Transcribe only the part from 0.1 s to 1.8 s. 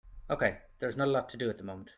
Okay, there is not a lot to do at the